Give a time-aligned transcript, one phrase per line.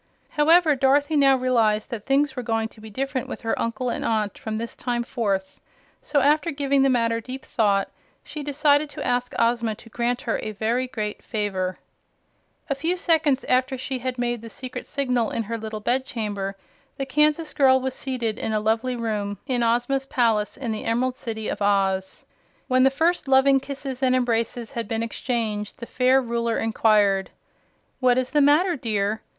[0.29, 4.03] However, Dorothy now realized that things were going to be different with her uncle and
[4.03, 5.61] aunt from this time forth,
[6.01, 7.87] so after giving the matter deep thought
[8.23, 11.77] she decided to ask Ozma to grant her a very great favor.
[12.67, 16.57] A few seconds after she had made the secret signal in her little bedchamber,
[16.97, 21.15] the Kansas girl was seated in a lovely room in Ozma's palace in the Emerald
[21.15, 22.25] City of Oz.
[22.67, 27.29] When the first loving kisses and embraces had been exchanged, the fair Ruler inquired:
[27.99, 29.21] "What is the matter, dear?